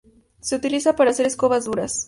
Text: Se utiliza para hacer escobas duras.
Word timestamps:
Se 0.39 0.55
utiliza 0.55 0.95
para 0.95 1.11
hacer 1.11 1.27
escobas 1.27 1.65
duras. 1.65 1.99